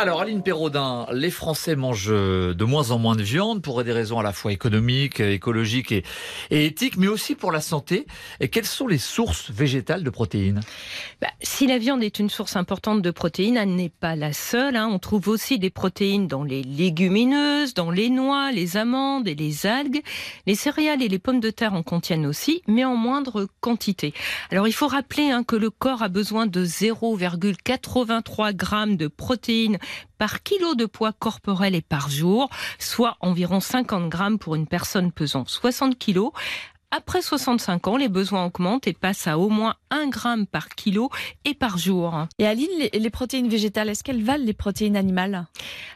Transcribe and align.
Alors, 0.00 0.20
Aline 0.20 0.44
Perraudin, 0.44 1.08
les 1.12 1.28
Français 1.28 1.74
mangent 1.74 2.06
de 2.06 2.64
moins 2.64 2.92
en 2.92 3.00
moins 3.00 3.16
de 3.16 3.22
viande 3.24 3.62
pour 3.62 3.82
des 3.82 3.90
raisons 3.90 4.20
à 4.20 4.22
la 4.22 4.32
fois 4.32 4.52
économiques, 4.52 5.18
écologiques 5.18 5.90
et, 5.90 6.04
éthiques, 6.52 6.96
mais 6.96 7.08
aussi 7.08 7.34
pour 7.34 7.50
la 7.50 7.60
santé. 7.60 8.06
Et 8.38 8.46
quelles 8.46 8.64
sont 8.64 8.86
les 8.86 8.98
sources 8.98 9.50
végétales 9.50 10.04
de 10.04 10.10
protéines? 10.10 10.60
Bah, 11.20 11.26
Si 11.42 11.66
la 11.66 11.78
viande 11.78 12.04
est 12.04 12.20
une 12.20 12.30
source 12.30 12.54
importante 12.54 13.02
de 13.02 13.10
protéines, 13.10 13.56
elle 13.56 13.74
n'est 13.74 13.88
pas 13.88 14.14
la 14.14 14.32
seule. 14.32 14.76
Hein. 14.76 14.88
On 14.88 15.00
trouve 15.00 15.26
aussi 15.26 15.58
des 15.58 15.68
protéines 15.68 16.28
dans 16.28 16.44
les 16.44 16.62
légumineuses, 16.62 17.74
dans 17.74 17.90
les 17.90 18.08
noix, 18.08 18.52
les 18.52 18.76
amandes 18.76 19.26
et 19.26 19.34
les 19.34 19.66
algues. 19.66 20.02
Les 20.46 20.54
céréales 20.54 21.02
et 21.02 21.08
les 21.08 21.18
pommes 21.18 21.40
de 21.40 21.50
terre 21.50 21.74
en 21.74 21.82
contiennent 21.82 22.26
aussi, 22.26 22.62
mais 22.68 22.84
en 22.84 22.94
moindre 22.94 23.48
quantité. 23.60 24.14
Alors, 24.52 24.68
il 24.68 24.72
faut 24.72 24.86
rappeler 24.86 25.30
hein, 25.32 25.42
que 25.42 25.56
le 25.56 25.70
corps 25.70 26.04
a 26.04 26.08
besoin 26.08 26.46
de 26.46 26.64
0,83 26.64 28.54
grammes 28.54 28.96
de 28.96 29.08
protéines 29.08 29.78
par 30.18 30.42
kilo 30.42 30.74
de 30.74 30.86
poids 30.86 31.12
corporel 31.12 31.74
et 31.74 31.82
par 31.82 32.10
jour, 32.10 32.48
soit 32.78 33.16
environ 33.20 33.60
50 33.60 34.08
grammes 34.08 34.38
pour 34.38 34.54
une 34.54 34.66
personne 34.66 35.12
pesant 35.12 35.44
60 35.46 35.98
kilos. 35.98 36.32
Après 36.90 37.20
65 37.20 37.86
ans, 37.86 37.96
les 37.98 38.08
besoins 38.08 38.46
augmentent 38.46 38.86
et 38.86 38.94
passent 38.94 39.26
à 39.26 39.38
au 39.38 39.50
moins 39.50 39.74
1 39.90 40.08
gramme 40.08 40.46
par 40.46 40.70
kilo 40.70 41.10
et 41.44 41.52
par 41.52 41.76
jour. 41.76 42.26
Et 42.38 42.46
Aline, 42.46 42.66
les, 42.94 43.10
protéines 43.10 43.50
végétales, 43.50 43.90
est-ce 43.90 44.02
qu'elles 44.02 44.24
valent 44.24 44.44
les 44.46 44.54
protéines 44.54 44.96
animales? 44.96 45.46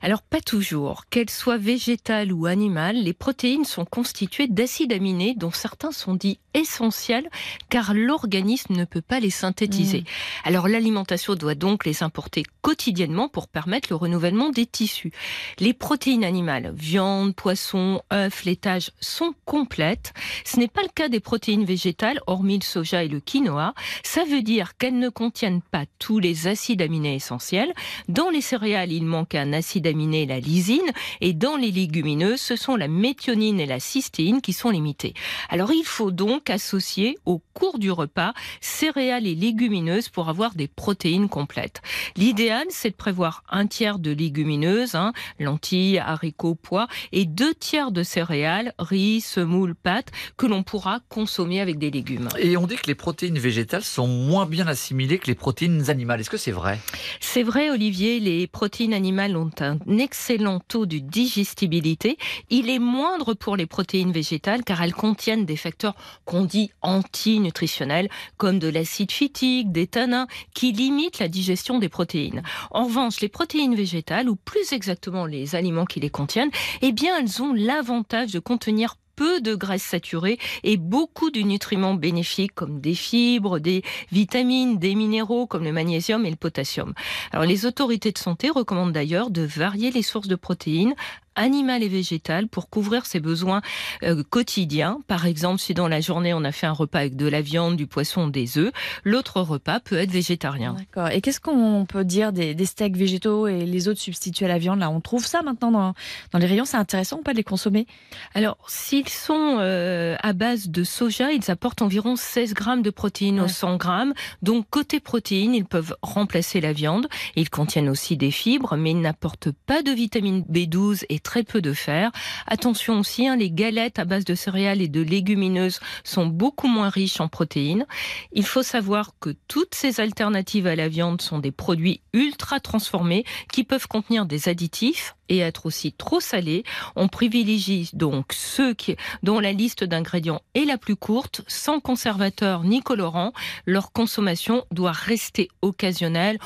Alors 0.02 0.20
pas 0.20 0.42
toujours. 0.42 1.06
Qu'elles 1.06 1.30
soient 1.30 1.56
végétales 1.56 2.30
ou 2.30 2.44
animales, 2.44 2.96
les 2.96 3.14
protéines 3.14 3.64
sont 3.64 3.86
constituées 3.86 4.48
d'acides 4.48 4.92
aminés 4.92 5.34
dont 5.34 5.50
certains 5.50 5.92
sont 5.92 6.14
dits 6.14 6.38
essentiels 6.52 7.30
car 7.70 7.94
l'organisme 7.94 8.74
ne 8.74 8.84
peut 8.84 9.00
pas 9.00 9.18
les 9.18 9.30
synthétiser. 9.30 10.00
Hmm. 10.00 10.44
Alors 10.44 10.68
l'alimentation 10.68 11.34
doit 11.36 11.54
donc 11.54 11.86
les 11.86 12.02
importer 12.02 12.42
quotidiennement 12.60 13.30
pour 13.30 13.48
permettre 13.48 13.88
le 13.88 13.96
renouvellement 13.96 14.50
des 14.50 14.66
tissus. 14.66 15.12
Les 15.58 15.72
protéines 15.72 16.24
animales, 16.24 16.74
viande, 16.76 17.34
poisson, 17.34 18.02
œufs, 18.12 18.44
laitage, 18.44 18.90
sont 19.00 19.34
complètes. 19.46 20.12
Ce 20.44 20.58
n'est 20.58 20.68
pas 20.68 20.81
le 20.82 20.88
cas 20.88 21.08
des 21.08 21.20
protéines 21.20 21.64
végétales, 21.64 22.20
hormis 22.26 22.58
le 22.58 22.64
soja 22.64 23.04
et 23.04 23.08
le 23.08 23.20
quinoa. 23.20 23.74
Ça 24.02 24.24
veut 24.24 24.42
dire 24.42 24.76
qu'elles 24.76 24.98
ne 24.98 25.08
contiennent 25.08 25.62
pas 25.62 25.84
tous 25.98 26.18
les 26.18 26.46
acides 26.46 26.82
aminés 26.82 27.14
essentiels. 27.14 27.72
Dans 28.08 28.30
les 28.30 28.40
céréales, 28.40 28.92
il 28.92 29.04
manque 29.04 29.34
un 29.34 29.52
acide 29.52 29.86
aminé, 29.86 30.26
la 30.26 30.40
lysine, 30.40 30.80
et 31.20 31.32
dans 31.32 31.56
les 31.56 31.70
légumineuses, 31.70 32.40
ce 32.40 32.56
sont 32.56 32.76
la 32.76 32.88
méthionine 32.88 33.60
et 33.60 33.66
la 33.66 33.80
cystéine 33.80 34.40
qui 34.40 34.52
sont 34.52 34.70
limitées. 34.70 35.14
Alors 35.48 35.72
il 35.72 35.84
faut 35.84 36.10
donc 36.10 36.50
associer 36.50 37.18
au 37.24 37.40
cours 37.54 37.78
du 37.78 37.90
repas 37.90 38.34
céréales 38.60 39.26
et 39.26 39.34
légumineuses 39.34 40.08
pour 40.08 40.28
avoir 40.28 40.54
des 40.54 40.68
protéines 40.68 41.28
complètes. 41.28 41.80
L'idéal, 42.16 42.66
c'est 42.70 42.90
de 42.90 42.96
prévoir 42.96 43.44
un 43.48 43.66
tiers 43.66 43.98
de 43.98 44.10
légumineuses, 44.10 44.94
hein, 44.94 45.12
lentilles, 45.38 45.98
haricots, 45.98 46.56
pois, 46.56 46.88
et 47.12 47.24
deux 47.24 47.54
tiers 47.54 47.92
de 47.92 48.02
céréales, 48.02 48.74
riz, 48.78 49.20
semoule, 49.20 49.74
pâtes, 49.74 50.10
que 50.36 50.46
l'on 50.46 50.62
pourra 50.72 51.00
consommer 51.10 51.60
avec 51.60 51.78
des 51.78 51.90
légumes. 51.90 52.30
Et 52.38 52.56
on 52.56 52.66
dit 52.66 52.76
que 52.76 52.86
les 52.86 52.94
protéines 52.94 53.38
végétales 53.38 53.82
sont 53.82 54.06
moins 54.06 54.46
bien 54.46 54.66
assimilées 54.66 55.18
que 55.18 55.26
les 55.26 55.34
protéines 55.34 55.90
animales. 55.90 56.20
Est-ce 56.20 56.30
que 56.30 56.38
c'est 56.38 56.50
vrai? 56.50 56.80
C'est 57.20 57.42
vrai, 57.42 57.68
Olivier. 57.68 58.20
Les 58.20 58.46
protéines 58.46 58.94
animales 58.94 59.36
ont 59.36 59.50
un 59.60 59.76
excellent 59.98 60.60
taux 60.60 60.86
de 60.86 60.96
digestibilité. 60.96 62.16
Il 62.48 62.70
est 62.70 62.78
moindre 62.78 63.34
pour 63.34 63.54
les 63.54 63.66
protéines 63.66 64.12
végétales 64.12 64.64
car 64.64 64.82
elles 64.82 64.94
contiennent 64.94 65.44
des 65.44 65.56
facteurs 65.56 65.94
qu'on 66.24 66.46
dit 66.46 66.70
anti-nutritionnels 66.80 68.08
comme 68.38 68.58
de 68.58 68.68
l'acide 68.68 69.12
phytique, 69.12 69.72
des 69.72 69.86
tanins 69.86 70.26
qui 70.54 70.72
limitent 70.72 71.18
la 71.18 71.28
digestion 71.28 71.80
des 71.80 71.90
protéines. 71.90 72.42
En 72.70 72.84
revanche, 72.86 73.20
les 73.20 73.28
protéines 73.28 73.74
végétales, 73.74 74.30
ou 74.30 74.36
plus 74.36 74.72
exactement 74.72 75.26
les 75.26 75.54
aliments 75.54 75.84
qui 75.84 76.00
les 76.00 76.08
contiennent, 76.08 76.50
eh 76.80 76.92
bien, 76.92 77.18
elles 77.18 77.42
ont 77.42 77.52
l'avantage 77.52 78.32
de 78.32 78.38
contenir 78.38 78.96
de 79.40 79.54
graisses 79.54 79.82
saturées 79.82 80.38
et 80.62 80.76
beaucoup 80.76 81.30
de 81.30 81.40
nutriments 81.40 81.94
bénéfiques 81.94 82.54
comme 82.54 82.80
des 82.80 82.94
fibres, 82.94 83.58
des 83.58 83.82
vitamines, 84.10 84.78
des 84.78 84.94
minéraux 84.94 85.46
comme 85.46 85.64
le 85.64 85.72
magnésium 85.72 86.24
et 86.26 86.30
le 86.30 86.36
potassium. 86.36 86.94
Alors 87.32 87.46
les 87.46 87.66
autorités 87.66 88.12
de 88.12 88.18
santé 88.18 88.50
recommandent 88.50 88.92
d'ailleurs 88.92 89.30
de 89.30 89.42
varier 89.42 89.90
les 89.90 90.02
sources 90.02 90.28
de 90.28 90.36
protéines 90.36 90.94
animal 91.34 91.82
et 91.82 91.88
végétal 91.88 92.48
pour 92.48 92.68
couvrir 92.68 93.06
ses 93.06 93.20
besoins 93.20 93.62
euh, 94.02 94.22
quotidiens. 94.28 95.00
Par 95.06 95.26
exemple, 95.26 95.60
si 95.60 95.74
dans 95.74 95.88
la 95.88 96.00
journée 96.00 96.34
on 96.34 96.44
a 96.44 96.52
fait 96.52 96.66
un 96.66 96.72
repas 96.72 97.00
avec 97.00 97.16
de 97.16 97.26
la 97.26 97.40
viande, 97.40 97.76
du 97.76 97.86
poisson, 97.86 98.28
des 98.28 98.58
œufs, 98.58 98.72
l'autre 99.04 99.40
repas 99.40 99.80
peut 99.80 99.96
être 99.96 100.10
végétarien. 100.10 100.74
D'accord. 100.78 101.08
Et 101.08 101.20
qu'est-ce 101.20 101.40
qu'on 101.40 101.86
peut 101.86 102.04
dire 102.04 102.32
des, 102.32 102.56
steaks 102.64 102.96
végétaux 102.96 103.46
et 103.46 103.64
les 103.64 103.88
autres 103.88 104.00
substituts 104.00 104.44
à 104.44 104.48
la 104.48 104.58
viande 104.58 104.78
Là, 104.78 104.90
on 104.90 105.00
trouve 105.00 105.26
ça 105.26 105.42
maintenant 105.42 105.70
dans, 105.70 105.94
dans 106.32 106.38
les 106.38 106.46
rayons. 106.46 106.64
C'est 106.64 106.76
intéressant 106.76 107.18
ou 107.18 107.22
pas 107.22 107.32
de 107.32 107.36
les 107.36 107.44
consommer? 107.44 107.86
Alors, 108.34 108.56
s'ils 108.68 109.08
sont 109.08 109.56
euh, 109.58 110.16
à 110.20 110.32
base 110.32 110.68
de 110.68 110.84
soja, 110.84 111.32
ils 111.32 111.50
apportent 111.50 111.82
environ 111.82 112.16
16 112.16 112.54
grammes 112.54 112.82
de 112.82 112.90
protéines 112.90 113.40
au 113.40 113.48
100 113.48 113.76
grammes. 113.76 114.14
Donc, 114.42 114.66
côté 114.70 115.00
protéines, 115.00 115.54
ils 115.54 115.64
peuvent 115.64 115.94
remplacer 116.02 116.60
la 116.60 116.72
viande. 116.72 117.08
Ils 117.36 117.50
contiennent 117.50 117.88
aussi 117.88 118.16
des 118.16 118.30
fibres, 118.30 118.76
mais 118.76 118.90
ils 118.92 119.00
n'apportent 119.00 119.50
pas 119.50 119.82
de 119.82 119.90
vitamine 119.90 120.44
B12 120.50 121.04
et 121.08 121.18
très 121.22 121.42
peu 121.42 121.60
de 121.62 121.72
fer. 121.72 122.10
Attention 122.46 123.00
aussi, 123.00 123.26
hein, 123.26 123.36
les 123.36 123.50
galettes 123.50 123.98
à 123.98 124.04
base 124.04 124.24
de 124.24 124.34
céréales 124.34 124.82
et 124.82 124.88
de 124.88 125.00
légumineuses 125.00 125.80
sont 126.04 126.26
beaucoup 126.26 126.68
moins 126.68 126.88
riches 126.88 127.20
en 127.20 127.28
protéines. 127.28 127.86
Il 128.32 128.44
faut 128.44 128.62
savoir 128.62 129.12
que 129.20 129.30
toutes 129.48 129.74
ces 129.74 130.00
alternatives 130.00 130.66
à 130.66 130.76
la 130.76 130.88
viande 130.88 131.22
sont 131.22 131.38
des 131.38 131.52
produits 131.52 132.00
ultra 132.12 132.60
transformés 132.60 133.24
qui 133.52 133.64
peuvent 133.64 133.88
contenir 133.88 134.26
des 134.26 134.48
additifs 134.48 135.14
et 135.32 135.38
être 135.38 135.66
aussi 135.66 135.92
trop 135.92 136.20
salés. 136.20 136.62
On 136.94 137.08
privilégie 137.08 137.90
donc 137.94 138.32
ceux 138.32 138.74
qui, 138.74 138.96
dont 139.22 139.40
la 139.40 139.52
liste 139.52 139.82
d'ingrédients 139.82 140.42
est 140.54 140.66
la 140.66 140.76
plus 140.76 140.94
courte, 140.94 141.40
sans 141.48 141.80
conservateur 141.80 142.62
ni 142.64 142.82
colorant. 142.82 143.32
Leur 143.64 143.92
consommation 143.92 144.64
doit 144.70 144.92
rester 144.92 145.48
occasionnelle, 145.62 146.38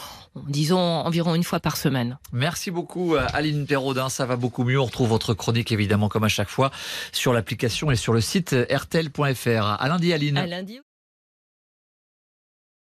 disons 0.47 0.79
environ 0.79 1.35
une 1.35 1.43
fois 1.43 1.59
par 1.59 1.77
semaine. 1.77 2.17
Merci 2.33 2.71
beaucoup 2.71 3.17
Aline 3.35 3.67
Perraudin, 3.67 4.09
ça 4.09 4.25
va 4.25 4.37
beaucoup 4.37 4.63
mieux. 4.63 4.81
On 4.81 4.85
retrouve 4.85 5.09
votre 5.09 5.35
chronique 5.35 5.73
évidemment 5.73 6.09
comme 6.09 6.25
à 6.25 6.29
chaque 6.29 6.49
fois 6.49 6.71
sur 7.11 7.33
l'application 7.33 7.91
et 7.91 7.97
sur 7.97 8.13
le 8.13 8.21
site 8.21 8.55
rtel.fr. 8.71 9.67
À 9.81 9.89
lundi 9.89 10.13
Aline. 10.13 10.39
À 10.39 10.47
lundi. 10.47 10.81